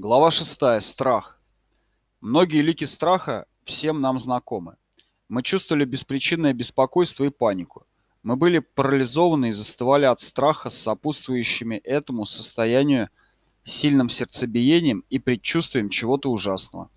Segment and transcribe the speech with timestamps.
[0.00, 0.80] Глава 6.
[0.80, 1.40] Страх.
[2.20, 4.76] Многие лики страха всем нам знакомы.
[5.28, 7.84] Мы чувствовали беспричинное беспокойство и панику.
[8.22, 13.08] Мы были парализованы и застывали от страха с сопутствующими этому состоянию
[13.64, 16.90] сильным сердцебиением и предчувствием чего-то ужасного.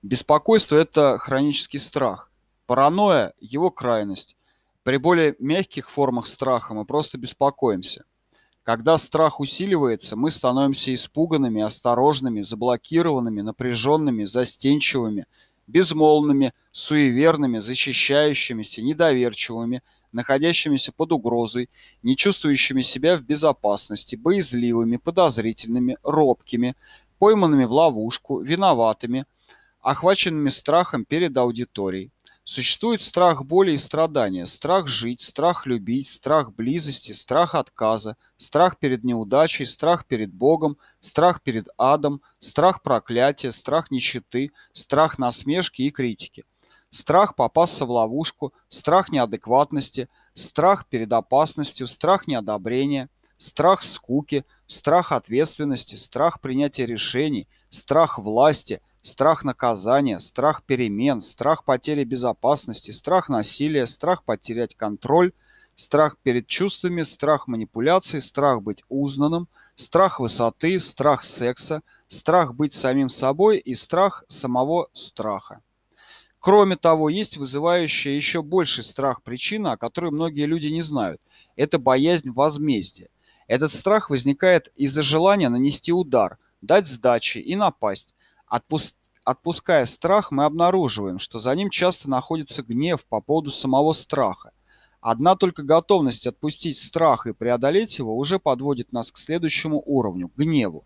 [0.00, 2.30] Беспокойство– это хронический страх.
[2.66, 4.36] Паранойя– его крайность.
[4.84, 8.04] При более мягких формах страха мы просто беспокоимся.
[8.62, 15.26] Когда страх усиливается, мы становимся испуганными, осторожными, заблокированными, напряженными, застенчивыми,
[15.66, 21.70] безмолвными, суеверными, защищающимися, недоверчивыми, находящимися под угрозой,
[22.02, 26.74] не чувствующими себя в безопасности, боязливыми, подозрительными, робкими,
[27.18, 29.24] пойманными в ловушку, виноватыми,
[29.80, 32.10] охваченными страхом перед аудиторией.
[32.50, 39.04] Существует страх боли и страдания, страх жить, страх любить, страх близости, страх отказа, страх перед
[39.04, 46.42] неудачей, страх перед Богом, страх перед адом, страх проклятия, страх нищеты, страх насмешки и критики.
[46.90, 55.94] Страх попасться в ловушку, страх неадекватности, страх перед опасностью, страх неодобрения, страх скуки, страх ответственности,
[55.94, 64.24] страх принятия решений, страх власти– страх наказания, страх перемен, страх потери безопасности, страх насилия, страх
[64.24, 65.32] потерять контроль,
[65.76, 73.08] страх перед чувствами, страх манипуляций, страх быть узнанным, страх высоты, страх секса, страх быть самим
[73.08, 75.62] собой и страх самого страха.
[76.38, 81.20] Кроме того, есть вызывающая еще больший страх причина, о которой многие люди не знают.
[81.56, 83.08] Это боязнь возмездия.
[83.46, 88.14] Этот страх возникает из-за желания нанести удар, дать сдачи и напасть.
[88.50, 88.94] Отпуск...
[89.22, 94.52] Отпуская страх, мы обнаруживаем, что за ним часто находится гнев по поводу самого страха.
[95.00, 100.84] Одна только готовность отпустить страх и преодолеть его уже подводит нас к следующему уровню– гневу.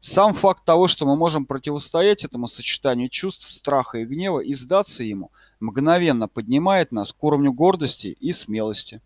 [0.00, 5.02] Сам факт того, что мы можем противостоять этому сочетанию чувств страха и гнева и сдаться
[5.02, 9.00] ему, мгновенно поднимает нас к уровню гордости и смелости.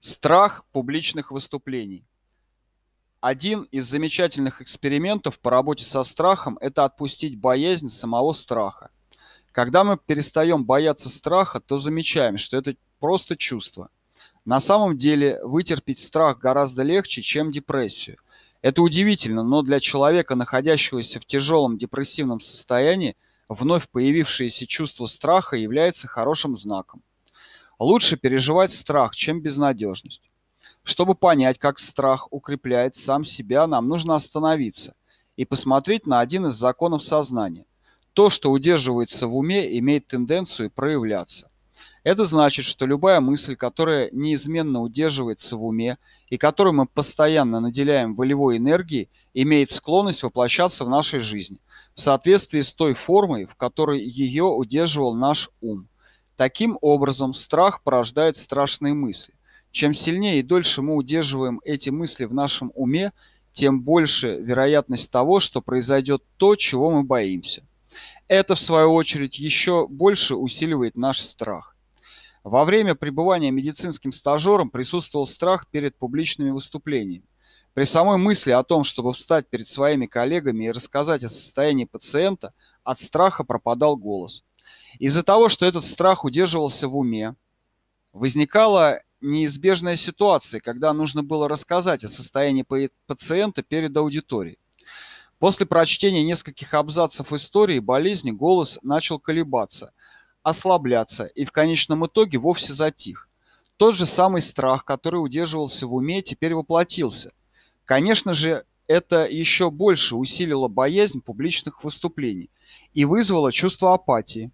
[0.00, 2.07] Страх публичных выступлений.
[3.20, 8.90] Один из замечательных экспериментов по работе со страхом– это отпустить боязнь самого страха.
[9.50, 13.88] Когда мы перестаем бояться страха, то замечаем, что это просто чувство.
[14.44, 18.18] На самом деле вытерпеть страх гораздо легче, чем депрессию.
[18.62, 23.16] Это удивительно, но для человека, находящегося в тяжелом депрессивном состоянии,
[23.48, 27.02] вновь появившееся чувство страха является хорошим знаком.
[27.80, 30.30] Лучше переживать страх, чем безнадежность.
[30.88, 34.94] Чтобы понять, как страх укрепляет сам себя, нам нужно остановиться
[35.36, 37.66] и посмотреть на один из законов сознания.
[38.14, 41.50] То, что удерживается в уме, имеет тенденцию проявляться.
[42.04, 45.98] Это значит, что любая мысль, которая неизменно удерживается в уме
[46.30, 51.60] и которую мы постоянно наделяем волевой энергией, имеет склонность воплощаться в нашей жизни
[51.94, 55.86] в соответствии с той формой, в которой ее удерживал наш ум.
[56.38, 59.34] Таким образом, страх порождает страшные мысли.
[59.70, 63.12] Чем сильнее и дольше мы удерживаем эти мысли в нашем уме,
[63.52, 67.64] тем больше вероятность того, что произойдет то, чего мы боимся.
[68.28, 71.74] Это, в свою очередь, еще больше усиливает наш страх.
[72.44, 77.24] Во время пребывания медицинским стажером присутствовал страх перед публичными выступлениями.
[77.74, 82.52] При самой мысли о том, чтобы встать перед своими коллегами и рассказать о состоянии пациента,
[82.84, 84.44] от страха пропадал голос.
[84.98, 87.34] Из-за того, что этот страх удерживался в уме,
[88.12, 92.64] возникала неизбежная ситуация, когда нужно было рассказать о состоянии
[93.06, 94.58] пациента перед аудиторией.
[95.38, 99.92] После прочтения нескольких абзацев истории болезни голос начал колебаться,
[100.42, 103.28] ослабляться и в конечном итоге вовсе затих.
[103.76, 107.32] Тот же самый страх, который удерживался в уме, теперь воплотился.
[107.84, 112.50] Конечно же, это еще больше усилило боязнь публичных выступлений
[112.94, 114.50] и вызвало чувство апатии.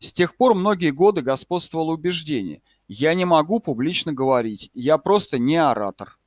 [0.00, 5.56] С тех пор многие годы господствовало убеждение– я не могу публично говорить, я просто не
[5.56, 6.18] оратор.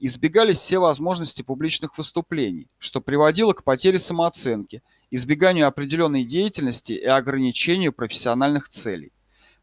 [0.00, 7.92] Избегались все возможности публичных выступлений, что приводило к потере самооценки, избеганию определенной деятельности и ограничению
[7.92, 9.12] профессиональных целей.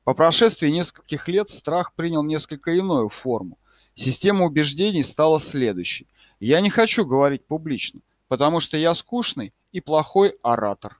[0.04, 3.60] По прошествии нескольких лет страх принял несколько иную форму.
[3.94, 6.08] Система убеждений стала следующей.
[6.40, 11.00] Я не хочу говорить публично, потому что я скучный и плохой оратор.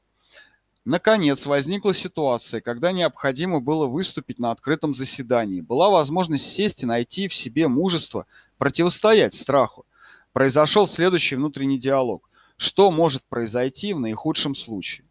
[0.84, 5.62] Наконец возникла ситуация, когда необходимо было выступить на открытом заседании.
[5.62, 8.26] Была возможность сесть и найти в себе мужество
[8.58, 9.86] противостоять страху.
[10.34, 12.28] Произошел следующий внутренний диалог.
[12.58, 15.06] Что может произойти в наихудшем случае?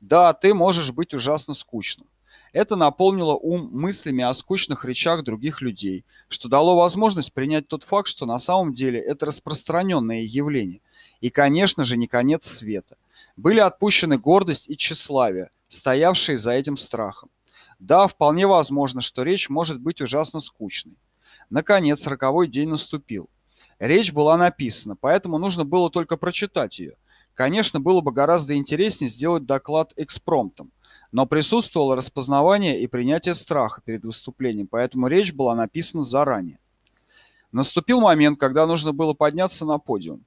[0.00, 2.06] Да, ты можешь быть ужасно скучным.
[2.52, 8.08] Это наполнило ум мыслями о скучных речах других людей, что дало возможность принять тот факт,
[8.08, 10.80] что на самом деле это распространенное явление,
[11.20, 12.96] и, конечно же, не конец света.
[13.38, 17.30] Были отпущены гордость и тщеславие, стоявшие за этим страхом.
[17.78, 20.96] Да, вполне возможно, что речь может быть ужасно скучной.
[21.48, 23.30] Наконец, роковой день наступил.
[23.78, 26.96] Речь была написана, поэтому нужно было только прочитать ее.
[27.34, 30.72] Конечно, было бы гораздо интереснее сделать доклад экспромтом,
[31.12, 36.58] но присутствовало распознавание и принятие страха перед выступлением, поэтому речь была написана заранее.
[37.52, 40.24] Наступил момент, когда нужно было подняться на подиум.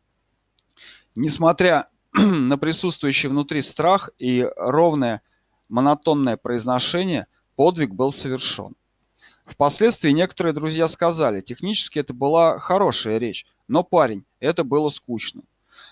[1.14, 5.22] Несмотря на присутствующий внутри страх и ровное
[5.70, 8.76] монотонное произношение, подвиг был совершен.
[9.46, 15.44] Впоследствии некоторые друзья сказали, технически это была хорошая речь, но, парень, это было скучно.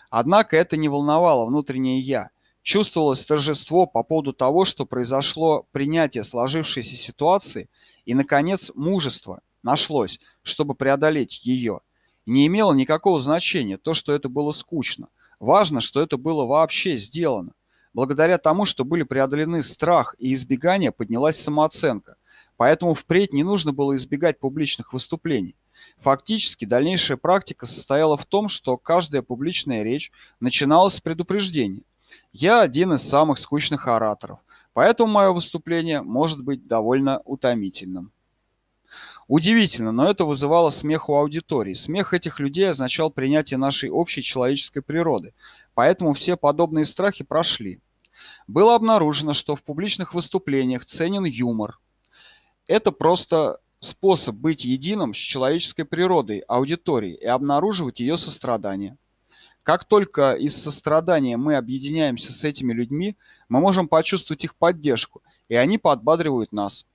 [0.10, 2.30] Однако это не волновало внутреннее «я».
[2.62, 7.70] Чувствовалось торжество по поводу того, что произошло принятие сложившейся ситуации,
[8.06, 11.80] и, наконец, мужество нашлось, чтобы преодолеть ее.
[12.26, 15.08] Не имело никакого значения то, что это было скучно.
[15.40, 17.54] Важно, что это было вообще сделано.
[17.94, 22.18] Благодаря тому, что были преодолены страх и избегание, поднялась самооценка.
[22.58, 25.56] Поэтому впредь не нужно было избегать публичных выступлений.
[26.00, 31.84] Фактически, дальнейшая практика состояла в том, что каждая публичная речь начиналась с предупреждения.
[32.34, 34.40] Я один из самых скучных ораторов,
[34.74, 38.12] поэтому мое выступление может быть довольно утомительным.
[39.30, 41.76] Удивительно, но это вызывало смех у аудитории.
[41.76, 45.36] Смех этих людей означал принятие нашей общей человеческой природы,
[45.76, 47.80] поэтому все подобные страхи прошли.
[48.48, 51.78] Было обнаружено, что в публичных выступлениях ценен юмор.
[52.66, 58.98] Это просто способ быть единым с человеческой природой аудитории и обнаруживать ее сострадание.
[59.62, 63.16] Как только из сострадания мы объединяемся с этими людьми,
[63.48, 66.88] мы можем почувствовать их поддержку, и они подбадривают нас.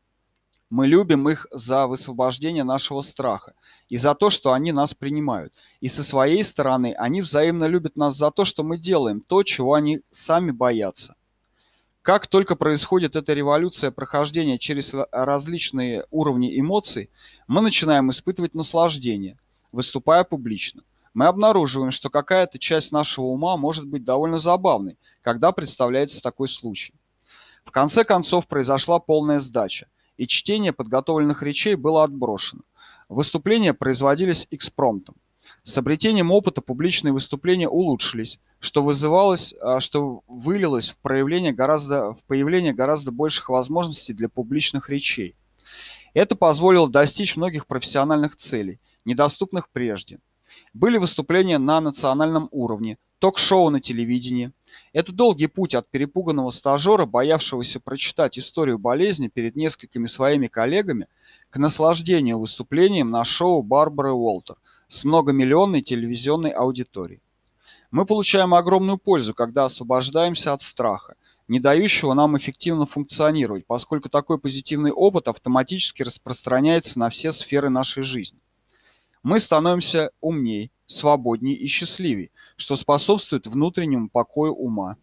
[0.70, 3.54] Мы любим их за высвобождение нашего страха
[3.88, 5.52] и за то, что они нас принимают.
[5.80, 9.74] И со своей стороны они взаимно любят нас за то, что мы делаем то, чего
[9.74, 11.14] они сами боятся.
[12.02, 17.08] Как только происходит эта революция прохождения через различные уровни эмоций,
[17.46, 19.38] мы начинаем испытывать наслаждение,
[19.72, 20.82] выступая публично.
[21.14, 26.92] Мы обнаруживаем, что какая-то часть нашего ума может быть довольно забавной, когда представляется такой случай.
[27.64, 32.62] В конце концов произошла полная сдача, и чтение подготовленных речей было отброшено.
[33.08, 35.16] Выступления производились экспромтом.
[35.62, 42.22] С обретением опыта публичные выступления улучшились, что вызывалось, а, что вылилось в проявление гораздо в
[42.26, 45.36] появление гораздо больших возможностей для публичных речей.
[46.14, 50.18] Это позволило достичь многих профессиональных целей, недоступных прежде.
[50.72, 54.52] Были выступления на национальном уровне, ток-шоу на телевидении.
[54.92, 61.08] Это долгий путь от перепуганного стажера, боявшегося прочитать историю болезни перед несколькими своими коллегами,
[61.50, 64.56] к наслаждению выступлением на шоу Барбары Уолтер
[64.88, 67.20] с многомиллионной телевизионной аудиторией.
[67.90, 71.14] Мы получаем огромную пользу, когда освобождаемся от страха,
[71.46, 78.02] не дающего нам эффективно функционировать, поскольку такой позитивный опыт автоматически распространяется на все сферы нашей
[78.02, 78.38] жизни.
[79.22, 84.96] Мы становимся умнее, свободнее и счастливее, что способствует внутреннему покою ума.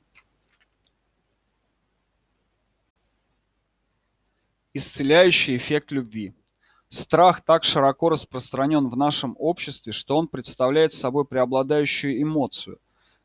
[4.74, 6.34] Исцеляющий эффект любви.
[6.88, 12.80] Страх так широко распространен в нашем обществе, что он представляет собой преобладающую эмоцию,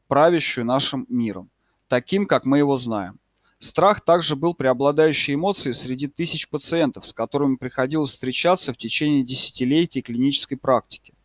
[0.06, 1.50] правящую нашим миром,
[1.88, 3.18] таким, как мы его знаем.
[3.59, 10.02] Страх также был преобладающей эмоцией среди тысяч пациентов, с которыми приходилось встречаться в течение десятилетий
[10.02, 11.15] клинической практики.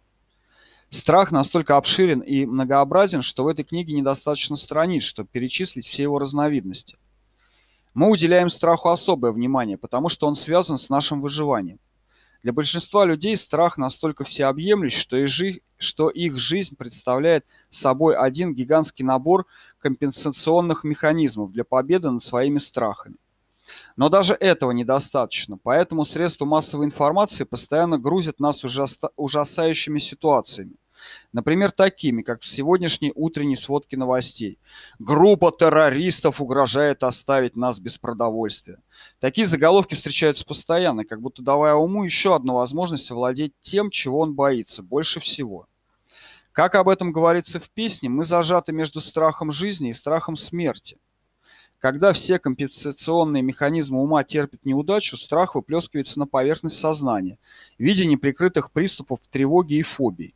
[0.92, 6.20] Страх настолько обширен и многообразен, что в этой книге недостаточно страниц, чтобы перечислить все его
[6.20, 6.98] разновидности.
[7.94, 11.80] Мы уделяем страху особое внимание, потому что он связан с нашим выживанием.
[12.44, 15.62] Для большинства людей страх настолько всеобъемлющ, что, и жи...
[15.78, 19.46] что их жизнь представляет собой один гигантский набор
[19.80, 23.16] компенсационных механизмов для победы над своими страхами.
[23.96, 29.00] Но даже этого недостаточно, поэтому средства массовой информации постоянно грузят нас ужас...
[29.16, 30.81] ужасающими ситуациями.
[31.34, 34.60] Например, такими, как в сегодняшней утренней сводке новостей.
[35.00, 38.80] Группа террористов угрожает оставить нас без продовольствия.
[39.20, 44.34] Такие заголовки встречаются постоянно, как будто давая уму еще одну возможность овладеть тем, чего он
[44.34, 45.68] боится больше всего.
[46.52, 50.98] Как об этом говорится в песне, мы зажаты между страхом жизни и страхом смерти.
[51.82, 57.40] Когда все компенсационные механизмы ума терпят неудачу, страх выплескивается на поверхность сознания
[57.80, 60.36] в виде неприкрытых приступов тревоги и фобий.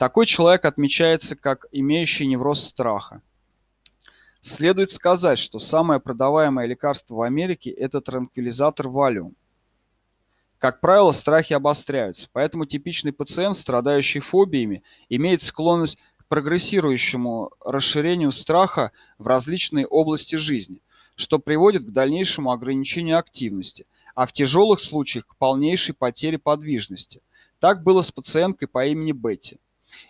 [0.00, 3.20] Такой человек отмечается как имеющий невроз страха.
[4.40, 9.34] Следует сказать, что самое продаваемое лекарство в Америке– это транквилизатор Valium.
[10.56, 19.26] Как правило, страхи обостряются, поэтому типичный пациент, страдающий фобиями, имеет склонность прогрессирующему расширению страха в
[19.26, 20.80] различные области жизни,
[21.14, 27.20] что приводит к дальнейшему ограничению активности, а в тяжелых случаях к полнейшей потере подвижности.
[27.58, 29.58] Так было с пациенткой по имени Бетти.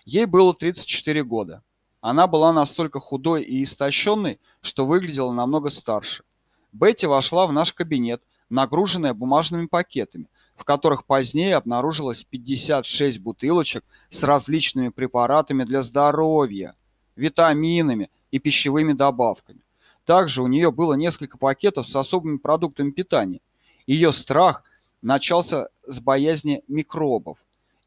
[0.04, 1.62] Ей было 34 года.
[2.00, 6.24] Она была настолько худой и истощенной, что выглядела намного старше.
[6.72, 14.22] Бетти вошла в наш кабинет, нагруженная бумажными пакетами, в которых позднее обнаружилось 56 бутылочек с
[14.22, 16.74] различными препаратами для здоровья,
[17.16, 19.60] витаминами и пищевыми добавками.
[20.04, 23.40] Также у нее было несколько пакетов с особыми продуктами питания.
[23.86, 24.64] Ее страх
[25.02, 27.38] начался с боязни микробов.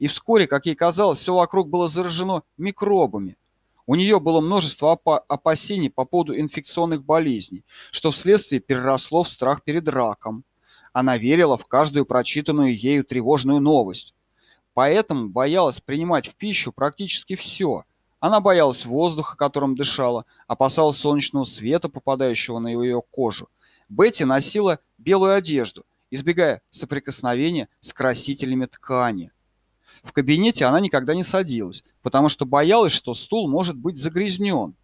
[0.03, 3.38] И вскоре, как ей казалось, все вокруг было заражено микробами.
[3.88, 9.88] У нее было множество опасений по поводу инфекционных болезней, что вследствие переросло в страх перед
[9.88, 10.43] раком.
[10.91, 14.13] Она верила в каждую прочитанную ею тревожную новость.
[14.74, 17.86] Поэтому боялась принимать в пищу практически все.
[18.19, 23.48] Она боялась воздуха, которым дышала, опасалась солнечного света, попадающего на ее кожу.
[23.88, 29.31] Бетти носила белую одежду, избегая соприкосновения с красителями ткани.
[30.03, 34.75] В кабинете она никогда не садилась, потому что боялась, что стул может быть загрязнен.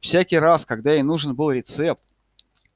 [0.00, 2.00] Всякий раз, когда ей нужен был рецепт,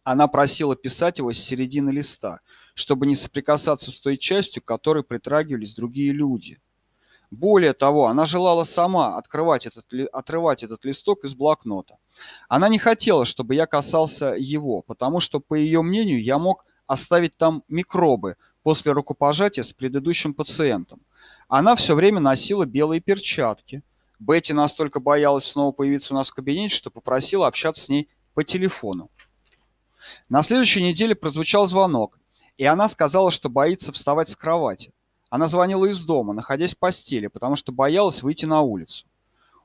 [0.05, 2.41] она просила писать его с середины листа,
[2.75, 6.59] чтобы не соприкасаться с той частью, к которой притрагивались другие люди.
[7.31, 11.97] Более того, она желала сама открывать этот, отрывать этот листок из блокнота.
[12.49, 17.37] Она не хотела, чтобы я касался его, потому что, по ее мнению, я мог оставить
[17.39, 21.01] там микробы после рукопожатия с предыдущим пациентом.
[21.55, 23.83] Она все время носила белые перчатки.
[24.19, 28.43] Бетти настолько боялась снова появиться у нас в кабинете, что попросила общаться с ней по
[28.43, 29.11] телефону.
[30.31, 32.19] На следующей неделе прозвучал звонок,
[32.57, 34.95] и она сказала, что боится вставать с кровати.
[35.29, 39.07] Она звонила из дома, находясь в постели, потому что боялась выйти на улицу.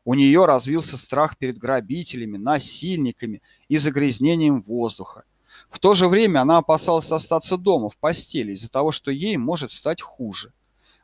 [0.03, 5.23] У нее развился страх перед грабителями, насильниками и загрязнением воздуха.
[5.69, 9.71] В то же время она опасалась остаться дома в постели из-за того, что ей может
[9.71, 10.51] стать хуже.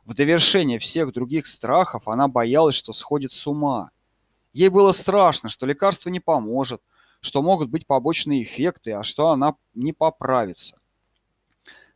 [0.04, 3.90] В довершение всех других страхов она боялась, что сходит с ума.
[4.52, 6.82] Ей было страшно, что лекарство не поможет,
[7.20, 10.78] что могут быть побочные эффекты, а что она не поправится.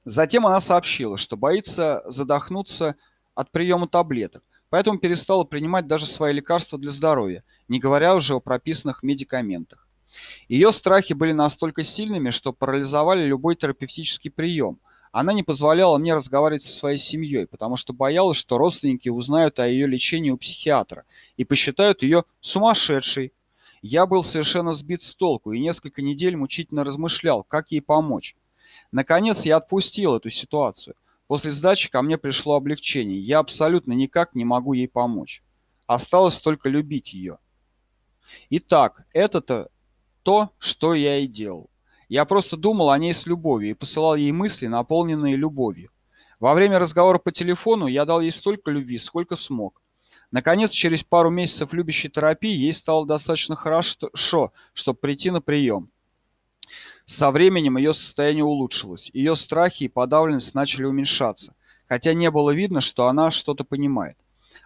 [0.06, 2.96] Затем она сообщила, что боится задохнуться
[3.34, 8.40] от приема таблеток, поэтому перестала принимать даже свои лекарства для здоровья, не говоря уже о
[8.40, 9.86] прописанных медикаментах.
[10.48, 14.78] Ее страхи были настолько сильными, что парализовали любой терапевтический прием,
[15.12, 19.68] она не позволяла мне разговаривать со своей семьей, потому что боялась, что родственники узнают о
[19.68, 21.04] ее лечении у психиатра
[21.36, 23.32] и посчитают ее сумасшедшей.
[23.80, 28.36] Я был совершенно сбит с толку и несколько недель мучительно размышлял, как ей помочь.
[28.92, 30.96] Наконец я отпустил эту ситуацию.
[31.26, 33.18] После сдачи ко мне пришло облегчение.
[33.18, 35.42] Я абсолютно никак не могу ей помочь.
[35.86, 37.38] Осталось только любить ее.
[38.50, 39.70] Итак, это-то
[40.22, 41.70] то, что я и делал.
[42.08, 45.90] Я просто думал о ней с любовью и посылал ей мысли, наполненные любовью.
[46.40, 49.82] Во время разговора по телефону я дал ей столько любви, сколько смог.
[50.30, 55.90] Наконец, через пару месяцев любящей терапии ей стало достаточно хорошо, чтобы прийти на прием.
[57.06, 61.54] Со временем ее состояние улучшилось, ее страхи и подавленность начали уменьшаться,
[61.86, 64.18] хотя не было видно, что она что-то понимает.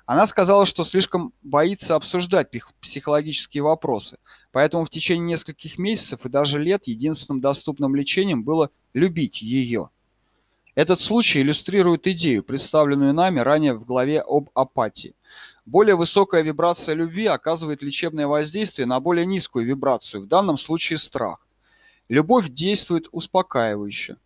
[0.05, 2.49] Она сказала, что слишком боится обсуждать
[2.81, 4.19] психологические вопросы,
[4.53, 9.91] поэтому в течение нескольких месяцев и даже лет единственным доступным лечением было любить ее.
[10.75, 15.15] Этот случай иллюстрирует идею, представленную нами ранее в главе об апатии.
[15.67, 21.47] Более высокая вибрация любви оказывает лечебное воздействие на более низкую вибрацию, в данном случае страх.
[22.09, 24.17] Любовь действует успокаивающе.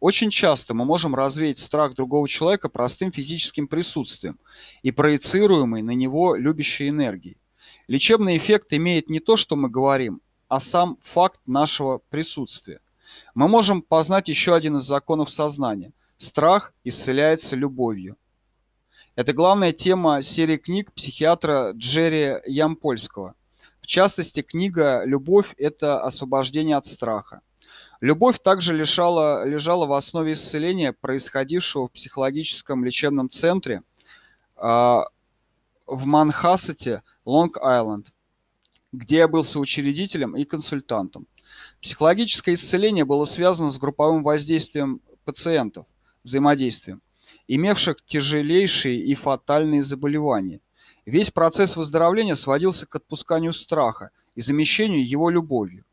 [0.00, 4.38] Очень часто мы можем развеять страх другого человека простым физическим присутствием
[4.82, 7.38] и проецируемой на него любящей энергией.
[7.86, 12.80] Лечебный эффект имеет не то, что мы говорим, а сам факт нашего присутствия.
[13.34, 15.92] Мы можем познать еще один из законов сознания.
[16.16, 18.16] Страх исцеляется любовью.
[19.16, 23.34] Это главная тема серии книг психиатра Джерри Ямпольского.
[23.80, 27.42] В частности, книга «Любовь– это освобождение от страха».
[28.00, 33.82] Любовь также лежала, лежала в основе исцеления, происходившего в психологическом лечебном центре
[34.56, 34.60] э,
[35.86, 38.06] в Манхассете, Лонг-Айленд,
[38.92, 41.26] где я был соучредителем и консультантом.
[41.80, 45.86] Психологическое исцеление было связано с групповым воздействием пациентов,
[46.22, 47.00] взаимодействием,
[47.48, 50.60] имевших тяжелейшие и фатальные заболевания.
[51.06, 55.84] Весь процесс выздоровления сводился к отпусканию страха и замещению его любовью.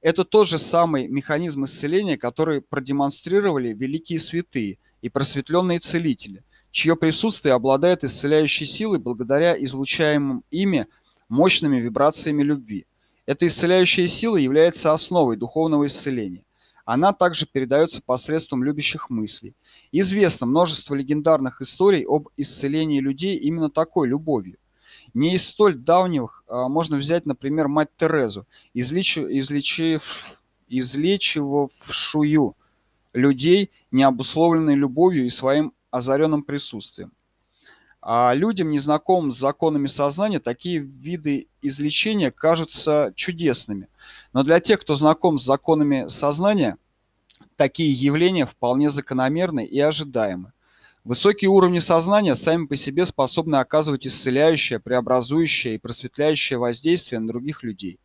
[0.00, 7.54] Это тот же самый механизм исцеления, который продемонстрировали великие святые и просветленные целители, чье присутствие
[7.54, 10.88] обладает исцеляющей силой благодаря излучаемым ими
[11.28, 12.84] мощными вибрациями любви.
[13.26, 16.42] Эта исцеляющая сила является основой духовного исцеления.
[16.84, 19.54] Она также передается посредством любящих мыслей.
[19.92, 24.56] Известно множество легендарных историй об исцелении людей именно такой любовью.
[25.14, 29.16] Не из столь давних а, можно взять, например, мать Терезу, излеч...
[29.16, 30.02] излечив...
[30.68, 32.56] излечивавшую
[33.12, 37.12] людей необусловленной любовью и своим озаренным присутствием.
[38.02, 43.88] А людям, незнакомым с законами сознания, такие виды излечения кажутся чудесными.
[44.32, 46.76] Но для тех, кто знаком с законами сознания,
[47.56, 50.52] такие явления вполне закономерны и ожидаемы.
[51.04, 57.62] Высокие уровни сознания сами по себе способны оказывать исцеляющее, преобразующее и просветляющее воздействие на других
[57.62, 57.98] людей.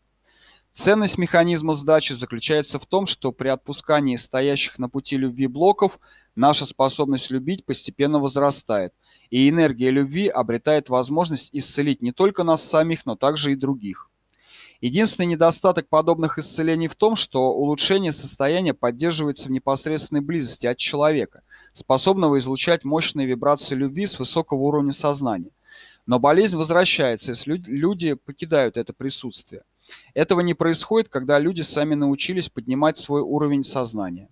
[0.74, 6.00] Ценность механизма сдачи заключается в том, что при отпускании стоящих на пути любви блоков
[6.40, 8.94] наша способность любить постепенно возрастает,
[9.30, 14.10] и энергия любви обретает возможность исцелить не только нас самих, но также и других.
[14.82, 21.42] Единственный недостаток подобных исцелений в том, что улучшение состояния поддерживается в непосредственной близости от человека,
[21.74, 25.52] способного излучать мощные вибрации любви с высокого уровня сознания.
[26.06, 29.64] Но болезнь возвращается, если люди покидают это присутствие.
[30.14, 34.30] Этого не происходит, когда люди сами научились поднимать свой уровень сознания.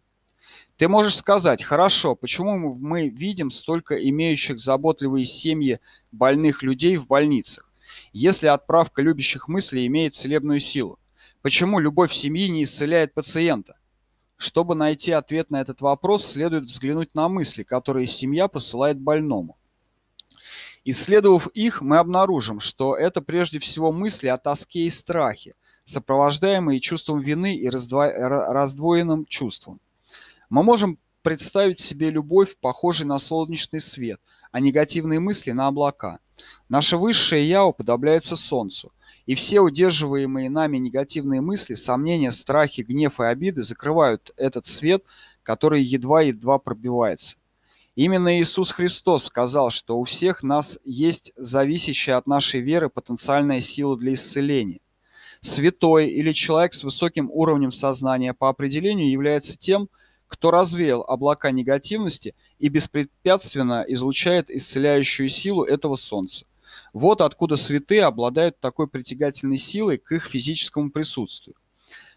[0.77, 5.79] Ты можешь сказать, хорошо, почему мы видим столько имеющих заботливые семьи
[6.11, 7.67] больных людей в больницах,
[8.13, 10.99] если отправка любящих мыслей имеет целебную силу?
[11.41, 13.77] Почему любовь семьи не исцеляет пациента?
[14.35, 19.57] Чтобы найти ответ на этот вопрос, следует взглянуть на мысли, которые семья посылает больному.
[20.85, 25.55] Исследовав их, мы обнаружим, что это прежде всего мысли о тоске и страхе,
[25.85, 29.79] сопровождаемые чувством вины и раздвоенным чувством.
[30.49, 36.19] Мы можем представить себе любовь, похожей на солнечный свет, а негативные мысли на облака.
[36.69, 38.93] Наше высшее «я» уподобляется солнцу,
[39.25, 45.03] и все удерживаемые нами негативные мысли, сомнения, страхи, гнев и обиды закрывают этот свет,
[45.43, 47.35] который едва-едва пробивается.
[47.95, 53.97] Именно Иисус Христос сказал, что у всех нас есть зависящая от нашей веры потенциальная сила
[53.97, 54.79] для исцеления.
[55.41, 59.97] Святой или человек с высоким уровнем сознания по определению является тем, кто
[60.51, 66.45] развеял облака негативности и беспрепятственно излучает исцеляющую силу этого солнца.
[66.93, 71.55] Вот откуда святые обладают такой притягательной силой к их физическому присутствию.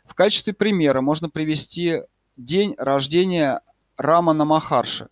[0.05, 2.03] В качестве примера можно привести
[2.37, 3.61] день рождения
[3.97, 5.09] Рамана Махарши,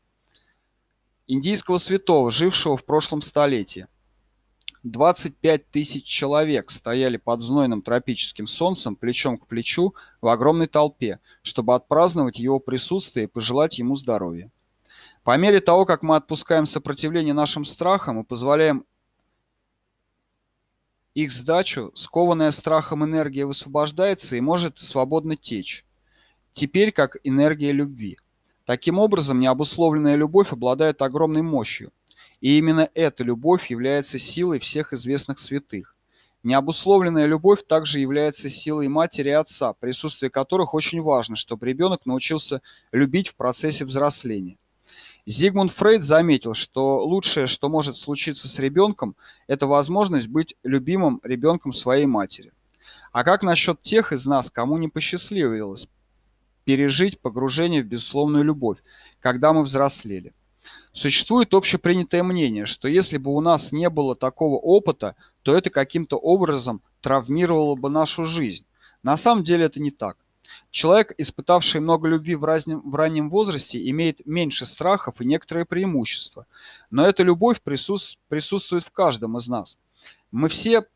[1.26, 3.86] индийского святого, жившего в прошлом столетии.
[4.84, 11.74] 25 тысяч человек стояли под знойным тропическим солнцем плечом к плечу в огромной толпе, чтобы
[11.74, 14.50] отпраздновать его присутствие и пожелать ему здоровья.
[15.24, 18.84] По мере того, как мы отпускаем сопротивление нашим страхам и позволяем
[21.14, 25.84] их сдачу, скованная страхом энергия высвобождается и может свободно течь.
[26.52, 28.18] Теперь как энергия любви.
[28.64, 31.90] Таким образом, необусловленная любовь обладает огромной мощью.
[32.40, 35.96] И именно эта любовь является силой всех известных святых.
[36.44, 42.62] Необусловленная любовь также является силой матери и отца, присутствие которых очень важно, чтобы ребенок научился
[42.92, 44.56] любить в процессе взросления.
[45.26, 51.72] Зигмунд Фрейд заметил, что лучшее, что может случиться с ребенком, это возможность быть любимым ребенком
[51.72, 52.52] своей матери.
[53.12, 55.88] А как насчет тех из нас, кому не посчастливилось
[56.64, 58.78] пережить погружение в безусловную любовь,
[59.20, 60.32] когда мы взрослели?
[60.92, 66.16] Существует общепринятое мнение, что если бы у нас не было такого опыта, то это каким-то
[66.16, 68.64] образом травмировало бы нашу жизнь.
[69.02, 70.16] На самом деле это не так.
[70.70, 76.46] Человек, испытавший много любви в, разнем, в раннем возрасте, имеет меньше страхов и некоторые преимущества.
[76.90, 79.78] Но эта любовь присутств, присутствует в каждом из нас.
[80.30, 80.86] Мы все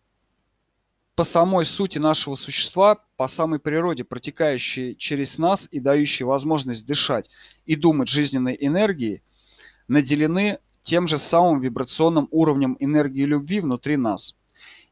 [1.14, 7.28] по самой сути нашего существа, по самой природе протекающие через нас и дающие возможность дышать
[7.66, 9.22] и думать жизненной энергией–
[9.88, 14.34] наделены тем же самым вибрационным уровнем энергии любви внутри нас.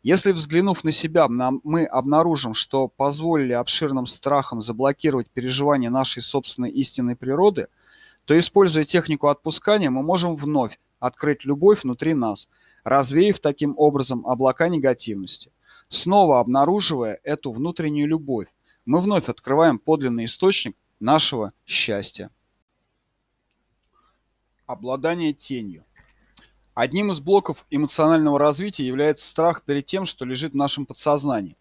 [0.03, 7.16] Если, взглянув на себя, мы обнаружим, что позволили обширным страхам заблокировать переживания нашей собственной истинной
[7.16, 7.68] природы,
[8.24, 12.48] то, используя технику отпускания, мы можем вновь открыть любовь внутри нас,
[12.85, 15.50] развеяв таким образом облака негативности.
[15.88, 18.46] Снова обнаруживая эту внутреннюю любовь,
[18.87, 22.31] мы вновь открываем подлинный источник нашего счастья.
[24.70, 25.85] Обладание тенью.
[26.74, 31.56] Одним из блоков эмоционального развития является страх перед тем, что лежит в нашем подсознании.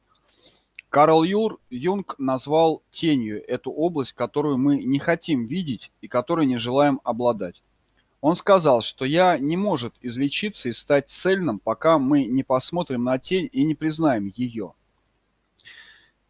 [0.90, 6.60] Карл Юр, Юнг назвал тенью эту область, которую мы не хотим видеть и которой не
[6.60, 7.64] желаем обладать.
[8.22, 13.18] Он сказал, что я не может излечиться и стать цельным, пока мы не посмотрим на
[13.18, 14.74] тень и не признаем ее.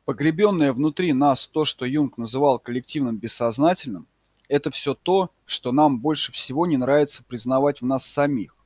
[0.05, 4.07] Погребенное внутри нас то, что Юнг называл коллективным бессознательным,
[4.49, 8.57] это все то, что нам больше всего не нравится признавать в нас самих.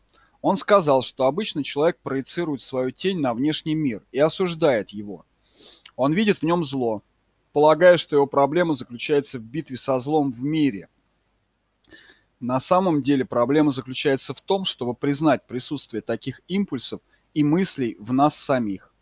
[0.42, 5.26] Он сказал, что обычно человек проецирует свою тень на внешний мир и осуждает его.
[5.96, 7.04] Он видит в нем зло,
[7.52, 10.90] полагая, что его проблема заключается в битве со злом в мире.
[12.40, 17.00] На самом деле проблема заключается в том, чтобы признать присутствие таких импульсов
[17.34, 18.94] и мыслей в нас самих.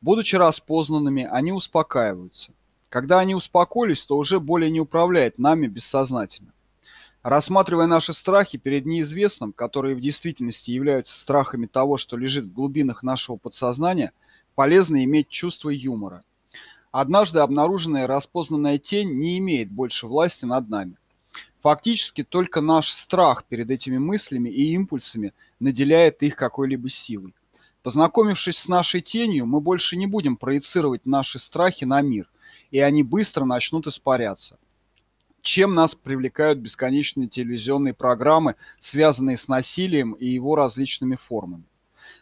[0.00, 2.52] Будучи распознанными, они успокаиваются.
[2.94, 6.52] Когда они успокоились, то уже более не управляет нами бессознательно.
[7.24, 13.02] Рассматривая наши страхи перед неизвестным, которые в действительности являются страхами того, что лежит в глубинах
[13.02, 14.12] нашего подсознания,
[14.54, 16.22] полезно иметь чувство юмора.
[16.92, 20.94] Однажды обнаруженная распознанная тень не имеет больше власти над нами.
[21.62, 27.34] Фактически только наш страх перед этими мыслями и импульсами наделяет их какой-либо силой.
[27.82, 32.28] Познакомившись с нашей тенью, мы больше не будем проецировать наши страхи на мир,
[32.70, 34.58] и они быстро начнут испаряться.
[35.42, 41.64] Чем нас привлекают бесконечные телевизионные программы, связанные с насилием и его различными формами?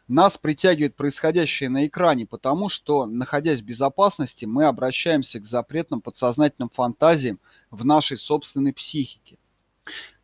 [0.08, 6.68] Нас притягивает происходящее на экране, потому что, находясь в безопасности, мы обращаемся к запретным подсознательным
[6.70, 7.38] фантазиям
[7.70, 9.38] в нашей собственной психике.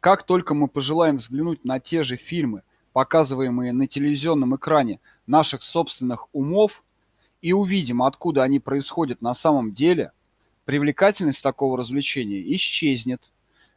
[0.01, 6.29] Как только мы пожелаем взглянуть на те же фильмы, показываемые на телевизионном экране наших собственных
[6.33, 6.83] умов,
[7.41, 10.13] и увидим, откуда они происходят на самом деле,
[10.65, 13.23] привлекательность такого развлечения исчезнет.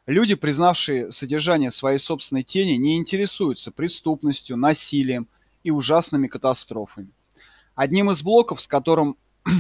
[0.08, 5.28] Люди, признавшие содержание своей собственной тени, не интересуются преступностью, насилием
[5.64, 7.10] и ужасными катастрофами.
[7.76, 9.16] Одним из блоков, с которым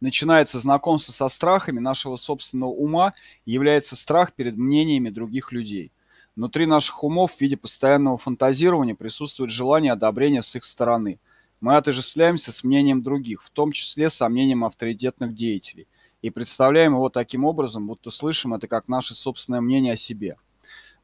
[0.00, 3.14] начинается знакомство со страхами нашего собственного ума,
[3.46, 5.92] является страх перед мнениями других людей.
[6.34, 11.18] Внутри наших умов в виде постоянного фантазирования присутствует желание одобрения с их стороны.
[11.62, 15.86] Мы отождествляемся с мнением других, в том числе с мнением авторитетных деятелей,
[16.20, 20.38] и представляем его таким образом, будто слышим это как наше собственное мнение о себе.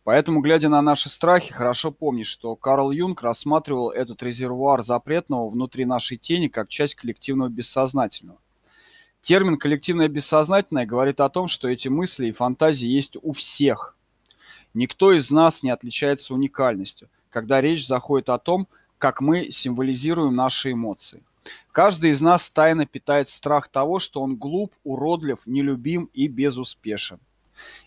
[0.03, 5.85] Поэтому, глядя на наши страхи, хорошо помнить, что Карл Юнг рассматривал этот резервуар запретного внутри
[5.85, 8.41] нашей тени как часть коллективного бессознательного.
[9.23, 13.97] Термин «коллективное бессознательное» говорит о том, что эти мысли и фантазии есть у всех.
[14.75, 18.67] Никто из нас не отличается уникальностью, когда речь заходит о том,
[18.99, 21.23] как мы символизируем наши эмоции.
[21.73, 27.19] Каждый из нас тайно питает страх того, что он глуп, уродлив, нелюбим и безуспешен.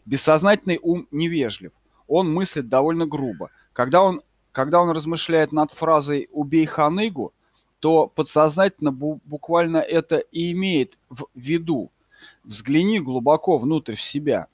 [0.06, 1.72] Бессознательный ум невежлив
[2.12, 3.50] он мыслит довольно грубо.
[3.72, 4.22] Когда он,
[4.52, 7.32] когда он размышляет над фразой «убей ханыгу»,
[7.80, 11.90] то подсознательно буквально это и имеет в виду.
[12.44, 14.48] Взгляни глубоко внутрь в себя.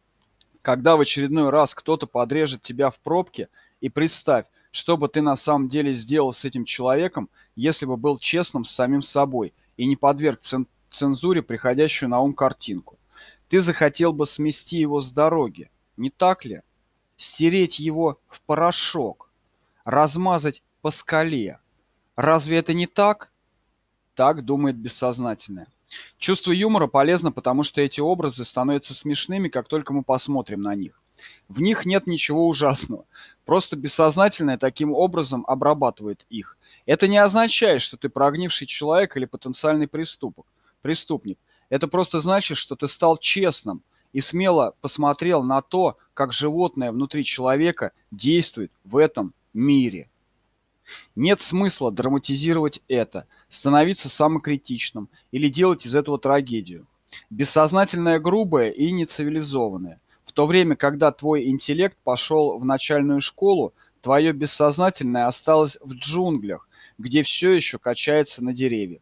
[0.61, 3.49] Когда в очередной раз кто-то подрежет тебя в пробке,
[3.81, 8.19] и представь, что бы ты на самом деле сделал с этим человеком, если бы был
[8.19, 10.41] честным с самим собой и не подверг
[10.91, 12.97] цензуре приходящую на ум картинку.
[13.49, 16.61] Ты захотел бы смести его с дороги, не так ли?
[17.17, 19.29] стереть его в порошок,
[19.83, 21.59] размазать по скале.
[22.15, 23.31] Разве это не так?
[24.15, 25.67] Так думает бессознательное.
[26.17, 31.01] Чувство юмора полезно, потому что эти образы становятся смешными, как только мы посмотрим на них.
[31.47, 33.05] В них нет ничего ужасного.
[33.45, 36.57] Просто бессознательное таким образом обрабатывает их.
[36.85, 40.45] Это не означает, что ты прогнивший человек или потенциальный преступник.
[40.81, 41.37] преступник.
[41.69, 43.81] Это просто значит, что ты стал честным,
[44.13, 50.09] и смело посмотрел на то, как животное внутри человека действует в этом мире.
[51.15, 56.87] Нет смысла драматизировать это, становиться самокритичным или делать из этого трагедию.
[57.29, 59.99] Бессознательное грубое и нецивилизованное.
[60.37, 66.69] То время, когда твой интеллект пошел в начальную школу, твое бессознательное осталось в джунглях,
[66.99, 69.01] где все еще качается на деревьях.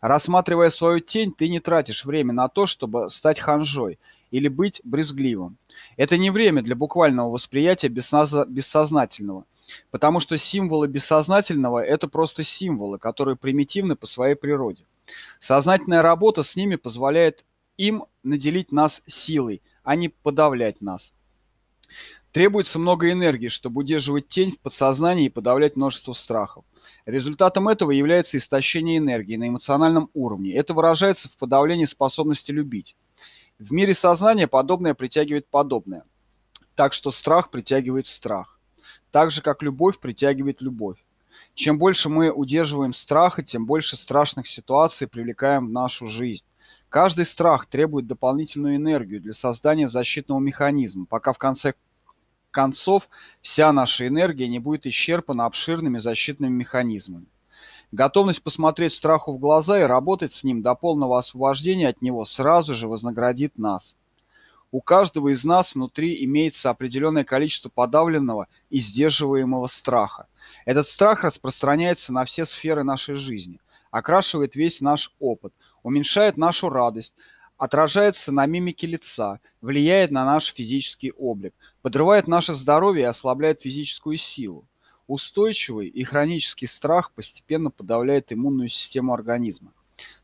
[0.00, 3.98] Рассматривая свою тень, ты не тратишь время на то, чтобы стать ханжой
[4.30, 5.58] или быть брезгливым.
[5.98, 9.44] Это не время для буквального восприятия бессознательного,
[9.90, 14.84] потому что символы бессознательного– это просто символы, которые примитивны по своей природе.
[15.38, 17.44] Сознательная работа с ними позволяет
[17.76, 21.12] им наделить нас силой, а не подавлять нас.
[22.32, 26.64] Требуется много энергии, чтобы удерживать тень в подсознании и подавлять множество страхов.
[27.04, 30.54] Результатом этого является истощение энергии на эмоциональном уровне.
[30.54, 32.96] Это выражается в подавлении способности любить.
[33.58, 36.04] В мире сознания подобное притягивает подобное.
[36.74, 38.58] Так что страх притягивает страх.
[39.10, 40.96] Так же, как любовь притягивает любовь.
[41.54, 46.44] Чем больше мы удерживаем страха, тем больше страшных ситуаций привлекаем в нашу жизнь.
[46.92, 51.72] Каждый страх требует дополнительную энергию для создания защитного механизма, пока в конце
[52.50, 53.08] концов
[53.40, 57.24] вся наша энергия не будет исчерпана обширными защитными механизмами.
[57.92, 62.74] Готовность посмотреть страху в глаза и работать с ним до полного освобождения от него сразу
[62.74, 63.96] же вознаградит нас.
[64.70, 70.26] У каждого из нас внутри имеется определенное количество подавленного и сдерживаемого страха.
[70.66, 77.12] Этот страх распространяется на все сферы нашей жизни, окрашивает весь наш опыт, уменьшает нашу радость,
[77.56, 84.16] отражается на мимике лица, влияет на наш физический облик, подрывает наше здоровье и ослабляет физическую
[84.16, 84.66] силу.
[85.06, 89.72] Устойчивый и хронический страх постепенно подавляет иммунную систему организма.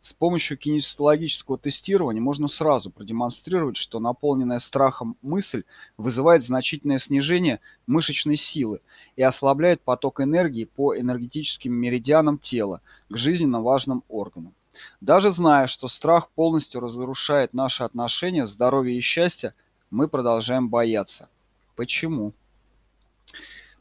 [0.03, 5.64] С помощью кинестологического тестирования можно сразу продемонстрировать, что наполненная страхом мысль
[5.97, 8.81] вызывает значительное снижение мышечной силы
[9.16, 14.55] и ослабляет поток энергии по энергетическим меридианам тела к жизненно важным органам.
[15.00, 19.54] Даже зная, что страх полностью разрушает наши отношения, здоровье и счастье,
[19.90, 21.28] мы продолжаем бояться.
[21.76, 22.32] Почему?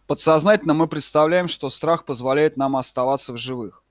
[0.05, 3.83] Подсознательно мы представляем, что страх позволяет нам оставаться в живых.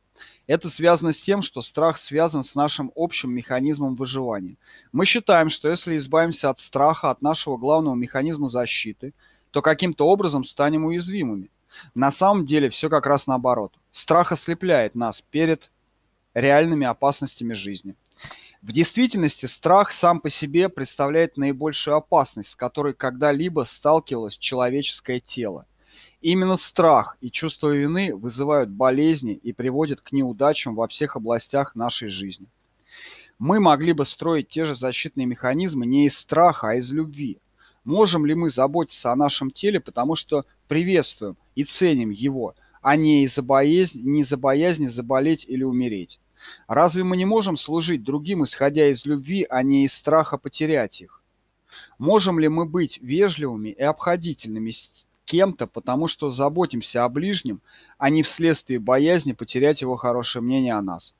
[0.46, 4.56] Это связано с тем, что страх связан с нашим общим механизмом выживания.
[4.92, 9.12] Мы считаем, что если избавимся от страха, от нашего главного механизма защиты,
[9.50, 11.50] то каким-то образом станем уязвимыми.
[11.94, 13.72] На самом деле все как раз наоборот.
[13.90, 15.70] Страх ослепляет нас перед
[16.36, 17.94] реальными опасностями жизни.
[18.60, 25.66] В действительности страх сам по себе представляет наибольшую опасность, с которой когда-либо сталкивалось человеческое тело.
[26.20, 32.08] Именно страх и чувство вины вызывают болезни и приводят к неудачам во всех областях нашей
[32.08, 32.46] жизни.
[33.38, 37.38] Мы могли бы строить те же защитные механизмы не из страха, а из любви.
[37.84, 43.24] Можем ли мы заботиться о нашем теле, потому что приветствуем и ценим его, а не
[43.24, 46.18] из-за боязни, не из-за боязни заболеть или умереть?
[46.68, 51.22] Разве мы не можем служить другим, исходя из любви, а не из страха потерять их?
[51.98, 57.60] Можем ли мы быть вежливыми и обходительными с кем-то, потому что заботимся о ближнем,
[57.98, 61.14] а не вследствие боязни потерять его хорошее мнение о нас?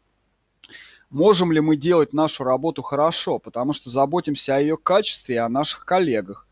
[1.11, 5.49] Можем ли мы делать нашу работу хорошо, потому что заботимся о ее качестве и о
[5.49, 6.47] наших коллегах?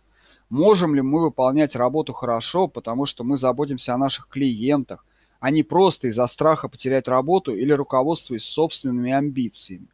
[0.49, 5.05] Можем ли мы выполнять работу хорошо, потому что мы заботимся о наших клиентах,
[5.45, 9.89] а не просто из-за страха потерять работу или руководствуясь собственными амбициями.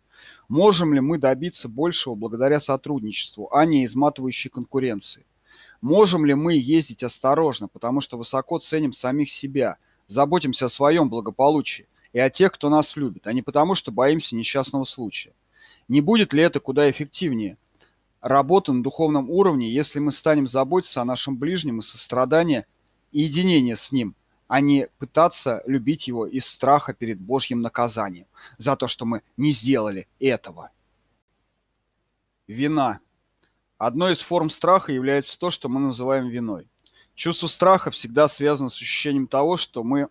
[0.49, 5.27] Можем ли мы добиться большего благодаря сотрудничеству, а не изматывающей конкуренции?
[5.81, 11.89] Можем ли мы ездить осторожно, потому что высоко ценим самих себя, заботимся о своем благополучии
[12.13, 15.33] и о тех, кто нас любит, а не потому, что боимся несчастного случая?
[15.89, 17.57] Не будет ли это куда эффективнее?
[18.21, 22.69] Работа на духовном уровне, если мы станем заботиться о нашем ближнем и сострадания
[23.11, 24.15] и единения с ним,
[24.51, 28.27] а не пытаться любить его из страха перед Божьим наказанием
[28.59, 30.73] за то, что мы не сделали этого.
[32.49, 32.99] Вина.
[33.79, 36.67] Одной из форм страха является то, что мы называем виной.
[37.15, 40.09] Чувство страха всегда связано с ощущением того, что мы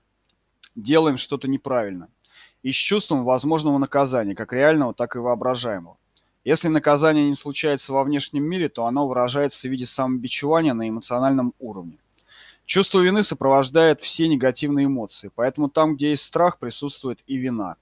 [0.73, 2.07] делаем что-то неправильно,
[2.63, 5.97] и с чувством возможного наказания, как реального, так и воображаемого.
[6.45, 11.53] Если наказание не случается во внешнем мире, то оно выражается в виде самобичевания на эмоциональном
[11.59, 11.97] уровне.
[12.69, 17.77] Чувство вины сопровождает все негативные эмоции, поэтому там, где есть страх, присутствует и вина.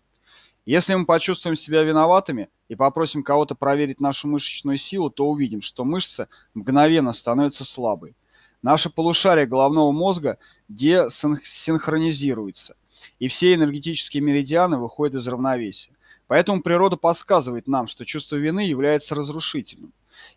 [0.65, 5.83] Если мы почувствуем себя виноватыми и попросим кого-то проверить нашу мышечную силу, то увидим, что
[5.83, 8.15] мышца мгновенно становится слабой.
[8.61, 10.37] Наше полушарие головного мозга
[10.69, 12.77] десинхронизируется,
[13.19, 15.91] и все энергетические меридианы выходят из равновесия.
[16.27, 19.91] Поэтому природа подсказывает нам, что чувство вины является разрушительным.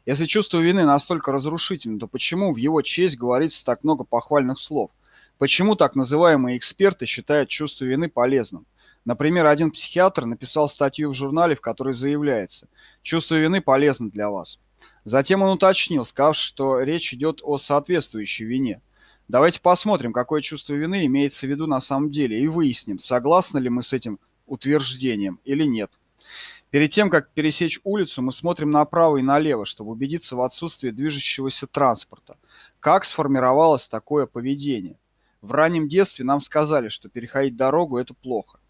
[0.06, 4.90] Если чувство вины настолько разрушительно, то почему в его честь говорится так много похвальных слов?
[5.38, 8.66] Почему так называемые эксперты считают чувство вины полезным?
[9.04, 12.68] Например, один психиатр написал статью в журнале, в которой заявляется
[13.02, 14.58] «Чувство вины полезно для вас».
[15.04, 18.82] Затем он уточнил, сказав, что речь идет о соответствующей вине.
[19.28, 23.70] Давайте посмотрим, какое чувство вины имеется в виду на самом деле, и выясним, согласны ли
[23.70, 25.90] мы с этим утверждением или нет.
[26.70, 31.66] Перед тем, как пересечь улицу, мы смотрим направо и налево, чтобы убедиться в отсутствии движущегося
[31.66, 32.36] транспорта.
[32.78, 34.96] Как сформировалось такое поведение?
[35.42, 38.60] В раннем детстве нам сказали, что переходить дорогу– это плохо.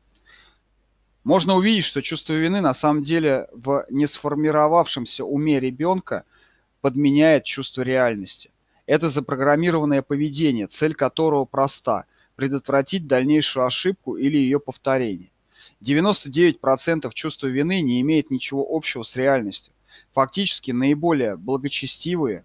[1.25, 6.25] Можно увидеть, что чувство вины на самом деле в несформировавшемся уме ребенка
[6.81, 8.51] подменяет чувство реальности.
[8.87, 15.31] Это запрограммированное поведение, цель которого проста– предотвратить дальнейшую ошибку или ее повторение.
[15.83, 19.73] 99% чувства вины не имеет ничего общего с реальностью.
[20.13, 22.45] Фактически наиболее благочестивые,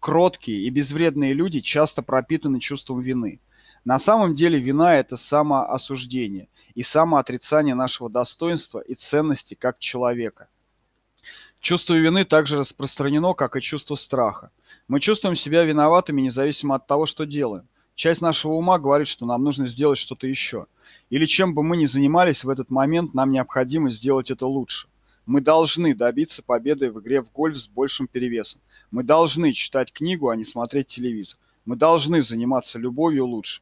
[0.00, 3.40] кроткие и безвредные люди часто пропитаны чувством вины.
[3.84, 10.48] На самом деле вина– это самоосуждение и самоотрицание нашего достоинства и ценности как человека.
[11.60, 14.50] Чувство вины также распространено, как и чувство страха.
[14.88, 17.66] Мы чувствуем себя виноватыми независимо от того, что делаем.
[17.96, 20.66] Часть нашего ума говорит, что нам нужно сделать что-то еще.
[21.10, 24.88] Или чем бы мы ни занимались в этот момент, нам необходимо сделать это лучше.
[25.24, 28.60] Мы должны добиться победы в игре в гольф с большим перевесом.
[28.90, 31.38] Мы должны читать книгу, а не смотреть телевизор.
[31.64, 33.60] Мы должны заниматься любовью лучше.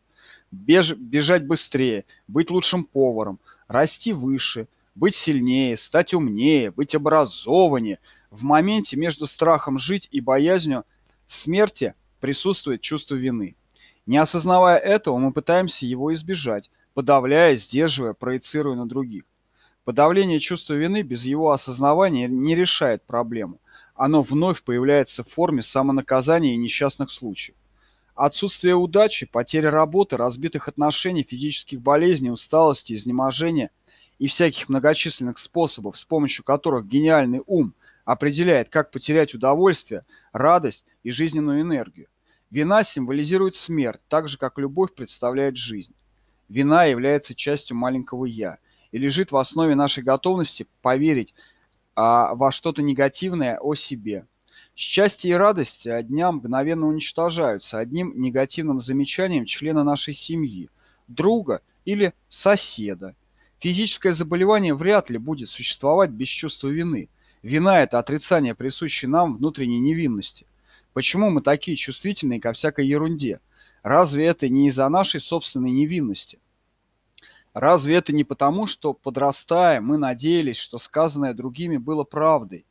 [0.50, 7.98] Беж, бежать быстрее, быть лучшим поваром, расти выше, быть сильнее, стать умнее, быть образованнее.
[8.30, 10.84] В моменте между страхом жить и боязнью
[11.26, 13.56] смерти присутствует чувство вины.
[14.06, 19.24] Не осознавая этого, мы пытаемся его избежать, подавляя, сдерживая, проецируя на других.
[19.84, 23.60] Подавление чувства вины без его осознавания не решает проблему.
[23.94, 27.56] Оно вновь появляется в форме самонаказания и несчастных случаев.
[28.14, 33.70] Отсутствие удачи, потеря работы, разбитых отношений, физических болезней, усталости, изнеможения
[34.18, 41.10] и всяких многочисленных способов, с помощью которых гениальный ум определяет, как потерять удовольствие, радость и
[41.10, 42.06] жизненную энергию.
[42.50, 45.94] Вина символизирует смерть, так же, как любовь представляет жизнь.
[46.48, 48.58] Вина является частью маленького «я»
[48.92, 51.34] и лежит в основе нашей готовности поверить
[51.96, 54.26] а, во что-то негативное о себе.
[54.76, 60.68] Счастье и радость дня мгновенно уничтожаются одним негативным замечанием члена нашей семьи,
[61.06, 63.14] друга или соседа.
[63.60, 67.08] Физическое заболевание вряд ли будет существовать без чувства вины.
[67.42, 70.46] Вина– это отрицание присущей нам внутренней невинности.
[70.92, 73.40] Почему мы такие чувствительные ко всякой ерунде?
[73.84, 76.38] Разве это не из-за нашей собственной невинности?
[77.52, 82.64] Разве это не потому, что, подрастая, мы надеялись, что сказанное другими было правдой?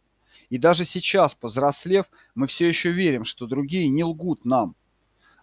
[0.49, 4.73] И даже сейчас, повзрослев, мы все еще верим, что другие не лгут нам.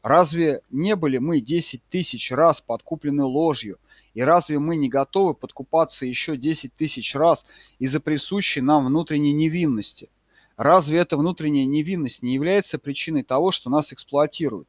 [0.03, 3.79] Разве не были мы десять тысяч раз подкуплены ложью,
[4.13, 7.47] и разве мы не готовы подкупаться еще десять тысяч раз
[7.79, 10.09] из-за присущей нам внутренней невинности?
[10.57, 14.67] Разве эта внутренняя невинность не является причиной того, что нас эксплуатируют?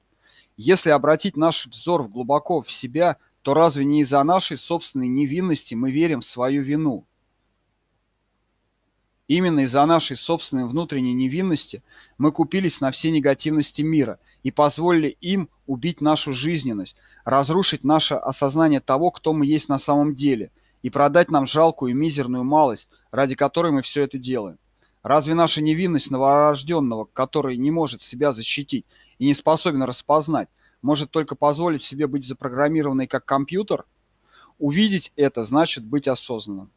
[0.63, 5.89] Если обратить наш взор глубоко в себя, то разве не из-за нашей собственной невинности мы
[5.89, 7.03] верим в свою вину?
[9.27, 11.81] Именно из-за нашей собственной внутренней невинности
[12.19, 16.95] мы купились на все негативности мира и позволили им убить нашу жизненность,
[17.25, 20.51] разрушить наше осознание того, кто мы есть на самом деле,
[20.83, 24.59] и продать нам жалкую и мизерную малость, ради которой мы все это делаем.
[25.01, 28.85] Разве наша невинность новорожденного, который не может себя защитить
[29.21, 30.49] и не способен распознать,
[30.81, 33.85] может только позволить себе быть запрограммированной как компьютер?
[34.57, 36.71] Увидеть это значит быть осознанным.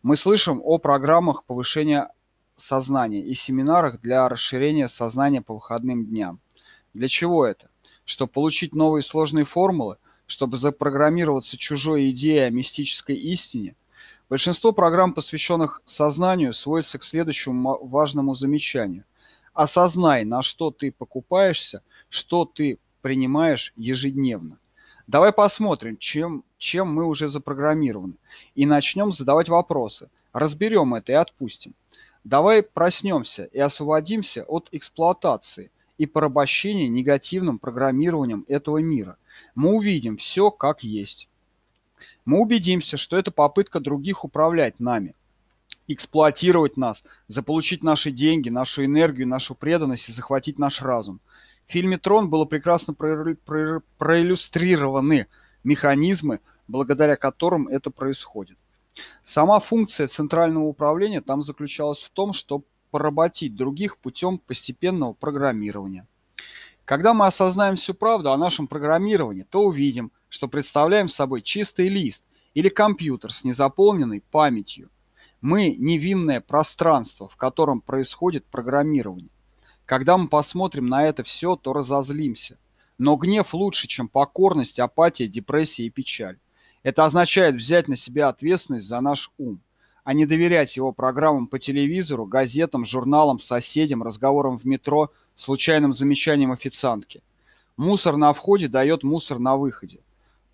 [0.00, 2.12] Мы слышим о программах повышения
[2.54, 6.38] сознания и семинарах для расширения сознания по выходным дням.
[6.92, 7.68] Для чего это?
[8.04, 9.96] Чтобы получить новые сложные формулы?
[10.26, 13.74] Чтобы запрограммироваться чужой идеей о мистической истине?
[14.30, 19.02] Большинство программ, посвященных сознанию, сводятся к следующему важному замечанию.
[19.54, 24.58] Осознай, на что ты покупаешься, что ты принимаешь ежедневно.
[25.06, 28.14] Давай посмотрим, чем, чем мы уже запрограммированы,
[28.54, 30.08] и начнем задавать вопросы.
[30.32, 31.74] Разберем это и отпустим.
[32.24, 39.18] Давай проснемся и освободимся от эксплуатации и порабощения негативным программированием этого мира.
[39.54, 41.28] Мы увидим все как есть.
[42.24, 45.14] Мы убедимся, что это попытка других управлять нами,
[45.86, 51.20] эксплуатировать нас, заполучить наши деньги, нашу энергию, нашу преданность и захватить наш разум–
[51.66, 55.26] в фильме «Трон» было прекрасно проиллюстрированы
[55.62, 58.58] механизмы, благодаря которым это происходит.
[59.24, 66.06] Сама функция центрального управления там заключалась в том, чтобы поработить других путем постепенного программирования.
[66.84, 72.22] Когда мы осознаем всю правду о нашем программировании, то увидим, что представляем собой чистый лист
[72.52, 74.90] или компьютер с незаполненной памятью.
[75.44, 79.28] Мы– невинное пространство, в котором происходит программирование.
[79.84, 82.56] Когда мы посмотрим на это все, то разозлимся.
[82.96, 86.38] Но гнев лучше, чем покорность, апатия, депрессия и печаль.
[86.82, 89.60] Это означает взять на себя ответственность за наш ум,
[90.02, 96.52] а не доверять его программам по телевизору, газетам, журналам, соседям, разговорам в метро, случайным замечаниям
[96.52, 97.22] официантки.
[97.76, 100.00] Мусор на входе дает мусор на выходе.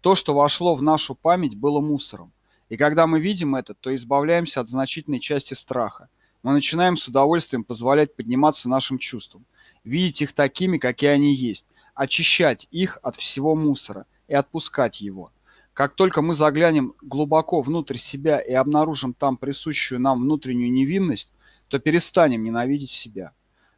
[0.00, 2.32] То, что вошло в нашу память, было мусором.
[2.70, 6.08] И когда мы видим это, то избавляемся от значительной части страха–
[6.42, 9.44] мы начинаем с удовольствием позволять подниматься нашим чувствам,
[9.84, 15.32] видеть их такими, какие они есть, очищать их от всего мусора и отпускать его.
[15.74, 21.28] Как только мы заглянем глубоко внутрь себя и обнаружим там присущую нам внутреннюю невинность,
[21.68, 23.32] то перестанем ненавидеть себя.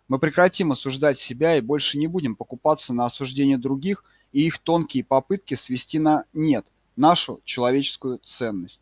[0.09, 5.05] Мы прекратим осуждать себя и больше не будем покупаться на осуждение других и их тонкие
[5.05, 6.67] попытки свести на нет
[6.97, 8.82] нашу человеческую ценность.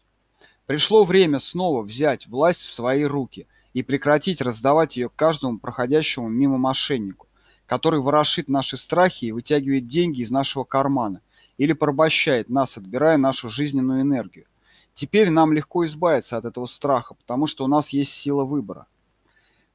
[0.70, 6.58] Пришло время снова взять власть в свои руки– и прекратить раздавать ее каждому проходящему мимо
[6.58, 7.28] мошеннику,
[7.66, 11.20] который ворошит наши страхи и вытягивает деньги из нашего кармана
[11.56, 14.46] или порабощает нас, отбирая нашу жизненную энергию.
[14.94, 18.86] Теперь нам легко избавиться от этого страха, потому что у нас есть сила выбора.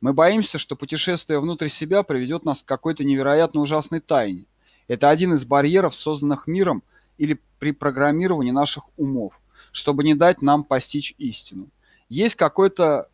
[0.02, 4.46] Мы боимся, что путешествие внутрь себя приведет нас к какой-то невероятно ужасной тайне.
[4.88, 6.84] Это один из барьеров, созданных миром
[7.18, 9.39] или при программировании наших умов,
[9.76, 11.67] чтобы не дать нам постичь истину.
[12.07, 13.09] Есть какой-то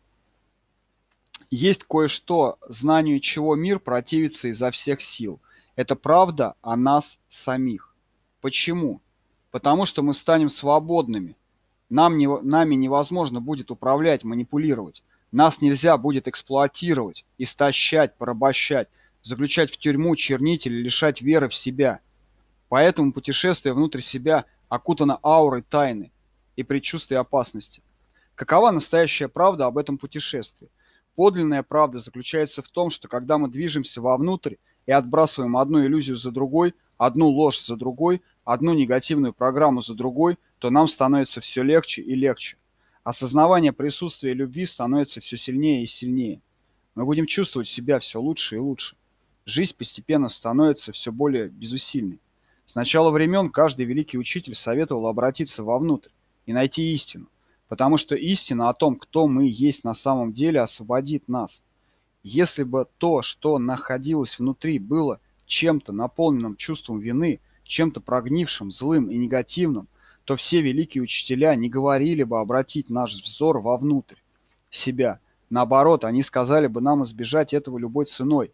[1.50, 5.40] есть кое-что, знанию чего мир противится изо всех сил.
[5.74, 7.96] Это правда о нас самих.
[8.40, 9.00] Почему?
[9.50, 11.36] Потому что мы станем свободными.
[11.90, 15.02] Нам не, нами невозможно будет управлять, манипулировать.
[15.32, 18.88] Нас нельзя будет эксплуатировать, истощать, порабощать,
[19.24, 21.98] заключать в тюрьму, чернить или лишать веры в себя.
[22.68, 26.12] Поэтому путешествие внутрь себя окутано аурой тайны
[26.56, 27.82] и предчувствия опасности.
[28.34, 30.70] Какова настоящая правда об этом путешествии?
[31.14, 36.30] Подлинная правда заключается в том, что когда мы движемся вовнутрь и отбрасываем одну иллюзию за
[36.30, 42.02] другой, одну ложь за другой, одну негативную программу за другой, то нам становится все легче
[42.02, 42.56] и легче.
[43.04, 46.40] Осознавание присутствия любви становится все сильнее и сильнее.
[46.94, 48.96] Мы будем чувствовать себя все лучше и лучше.
[49.44, 52.20] Жизнь постепенно становится все более безусильной.
[52.64, 56.10] С начала времен каждый великий учитель советовал обратиться вовнутрь
[56.46, 57.28] и найти истину
[57.72, 61.62] потому что истина о том, кто мы есть на самом деле, освободит нас.
[62.22, 69.16] Если бы то, что находилось внутри, было чем-то наполненным чувством вины, чем-то прогнившим, злым и
[69.16, 69.88] негативным,
[70.24, 74.16] то все великие учителя не говорили бы обратить наш взор вовнутрь
[74.70, 75.18] себя.
[75.48, 78.52] Наоборот, они сказали бы нам избежать этого любой ценой.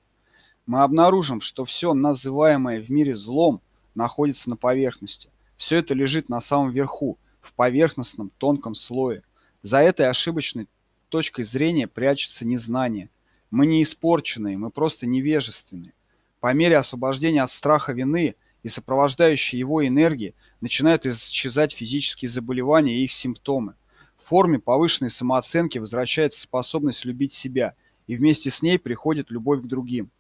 [0.65, 3.63] Мы обнаружим, что все называемое в мире злом
[3.97, 5.29] находится на поверхности.
[5.57, 7.19] Все это лежит на самом верху,
[7.49, 9.23] в поверхностном тонком слое.
[9.63, 10.69] За этой ошибочной
[11.09, 13.09] точкой зрения прячется незнание.
[13.51, 15.95] Мы не испорченные, мы просто невежественные.
[16.41, 23.05] По мере освобождения от страха вины и сопровождающей его энергии начинают исчезать физические заболевания и
[23.05, 23.75] их симптомы.
[24.19, 27.75] В форме повышенной самооценки возвращается способность любить себя,
[28.07, 30.11] и вместе с ней приходит любовь к другим.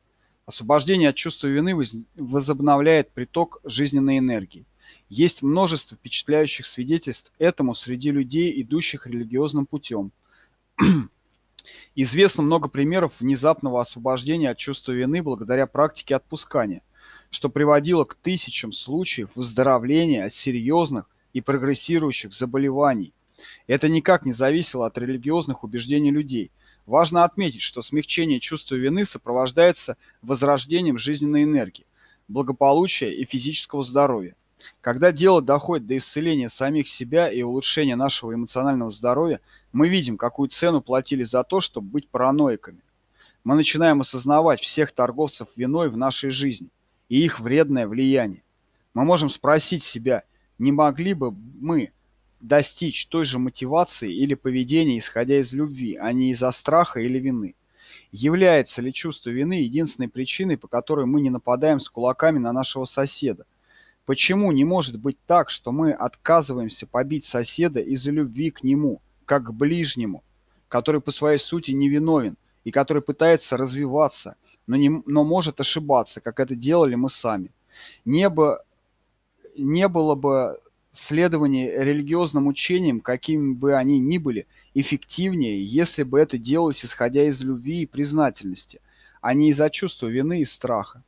[0.47, 1.77] Освобождение от чувства вины
[2.17, 4.65] возобновляет приток жизненной энергии.
[5.09, 10.13] Есть множество впечатляющих свидетельств этому среди людей, идущих религиозным путем.
[11.95, 16.83] Известно много примеров внезапного освобождения от чувства вины благодаря практике отпускания,
[17.31, 23.13] что приводило к тысячам случаев выздоровления от серьезных и прогрессирующих заболеваний.
[23.67, 26.51] Это никак не зависело от религиозных убеждений людей.
[26.87, 31.87] Важно отметить, что смягчение чувства вины сопровождается возрождением жизненной энергии,
[32.29, 34.35] благополучия и физического здоровья.
[34.81, 39.41] Когда дело доходит до исцеления самих себя и улучшения нашего эмоционального здоровья,
[39.73, 42.81] мы видим, какую цену платили за то, чтобы быть параноиками.
[43.45, 46.69] Мы начинаем осознавать всех торговцев виной в нашей жизни
[47.09, 48.43] и их вредное влияние.
[48.95, 50.25] Мы можем спросить себя,
[50.59, 51.93] не могли бы мы
[52.41, 57.55] достичь той же мотивации или поведения, исходя из любви, а не из-за страха или вины?
[58.11, 62.85] Является ли чувство вины единственной причиной, по которой мы не нападаем с кулаками на нашего
[62.85, 63.45] соседа,
[64.09, 69.49] Почему не может быть так, что мы отказываемся побить соседа из-за любви к нему, как
[69.49, 70.25] к ближнему,
[70.69, 74.37] который по своей сути невиновен и который пытается развиваться,
[74.67, 77.51] но, не, но может ошибаться, как это делали мы сами?
[78.07, 78.61] Не, бы,
[79.59, 80.59] не было бы
[80.91, 87.43] следования религиозным учениям, какими бы они ни были, эффективнее, если бы это делалось исходя из
[87.43, 88.81] любви и признательности,
[89.21, 91.03] а не из-за чувства вины и страха.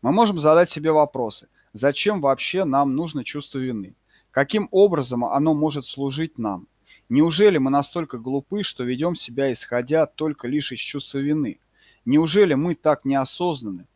[0.00, 3.94] Мы можем задать себе вопросы– Зачем вообще нам нужно чувство вины?
[4.32, 6.66] Каким образом оно может служить нам?
[7.08, 11.60] Неужели мы настолько глупы, что ведем себя исходя только лишь из чувства вины?
[12.04, 13.86] Неужели мы так неосознаны?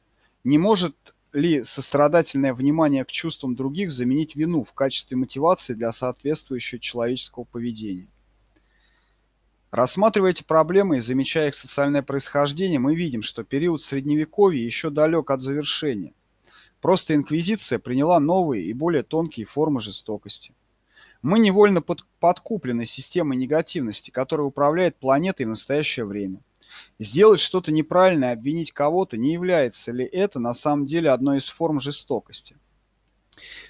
[0.45, 0.95] Не может
[1.33, 8.07] ли сострадательное внимание к чувствам других заменить вину в качестве мотивации для соответствующего человеческого поведения?
[9.72, 15.33] Рассматривая эти проблемы и замечая их социальное происхождение, мы видим, что период Средневековья еще далек
[15.33, 16.12] от завершения.
[16.83, 20.53] Просто инквизиция приняла новые и более тонкие формы жестокости.
[21.22, 26.41] Мы невольно под, подкуплены системой негативности, которая управляет планетой в настоящее время.
[26.99, 31.80] Сделать что-то неправильное, обвинить кого-то, не является ли это на самом деле одной из форм
[31.80, 32.57] жестокости?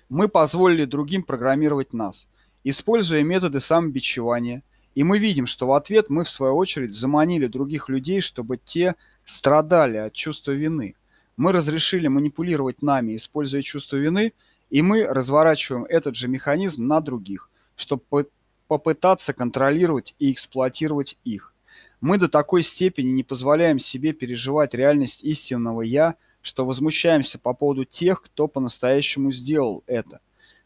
[0.08, 2.26] Мы позволили другим программировать нас,
[2.64, 4.62] используя методы самобичевания,
[4.94, 8.94] и мы видим, что в ответ мы, в свою очередь, заманили других людей, чтобы те
[9.26, 10.94] страдали от чувства вины–
[11.36, 14.32] мы разрешили манипулировать нами, используя чувство вины,
[14.70, 18.28] и мы разворачиваем этот же механизм на других, чтобы
[18.68, 21.52] попытаться контролировать и эксплуатировать их.
[22.00, 27.84] Мы до такой степени не позволяем себе переживать реальность истинного «я», что возмущаемся по поводу
[27.84, 30.20] тех, кто по-настоящему сделал это.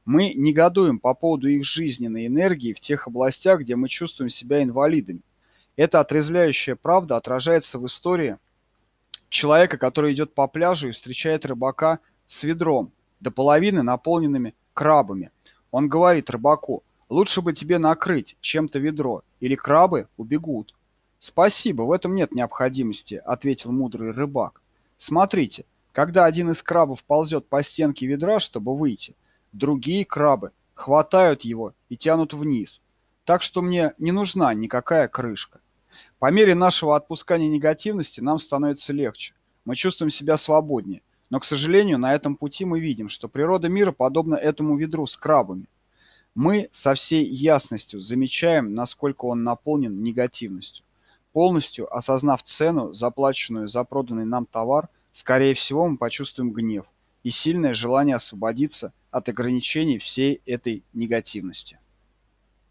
[0.06, 5.20] Мы негодуем по поводу их жизненной энергии в тех областях, где мы чувствуем себя инвалидами.
[5.76, 8.38] Эта отрезвляющая правда отражается в истории
[9.28, 15.30] человека, который идет по пляжу и встречает рыбака с ведром, до половины наполненными крабами.
[15.70, 20.74] Он говорит рыбаку, лучше бы тебе накрыть чем-то ведро, или крабы убегут.
[21.18, 24.60] «Спасибо, в этом нет необходимости»,— ответил мудрый рыбак.
[24.98, 29.14] «Смотрите, когда один из крабов ползет по стенке ведра, чтобы выйти,
[29.52, 32.82] другие крабы хватают его и тянут вниз.
[33.24, 35.60] Так что мне не нужна никакая крышка.
[36.18, 39.34] По мере нашего отпускания негативности нам становится легче.
[39.64, 41.02] Мы чувствуем себя свободнее.
[41.30, 45.16] Но, к сожалению, на этом пути мы видим, что природа мира подобна этому ведру с
[45.16, 45.66] крабами.
[46.34, 50.84] Мы со всей ясностью замечаем, насколько он наполнен негативностью.
[51.32, 56.86] Полностью осознав цену, заплаченную за проданный нам товар, скорее всего, мы почувствуем гнев
[57.22, 61.78] и сильное желание освободиться от ограничений всей этой негативности.